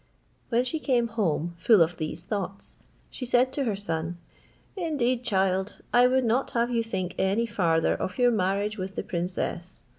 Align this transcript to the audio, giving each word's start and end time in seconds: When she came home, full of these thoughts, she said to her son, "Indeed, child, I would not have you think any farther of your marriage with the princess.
When 0.49 0.63
she 0.63 0.79
came 0.79 1.09
home, 1.09 1.53
full 1.59 1.83
of 1.83 1.97
these 1.97 2.23
thoughts, 2.23 2.79
she 3.11 3.23
said 3.23 3.53
to 3.53 3.65
her 3.65 3.75
son, 3.75 4.17
"Indeed, 4.75 5.23
child, 5.23 5.79
I 5.93 6.07
would 6.07 6.25
not 6.25 6.49
have 6.57 6.71
you 6.71 6.81
think 6.81 7.13
any 7.19 7.45
farther 7.45 7.93
of 7.93 8.17
your 8.17 8.31
marriage 8.31 8.79
with 8.79 8.95
the 8.95 9.03
princess. 9.03 9.85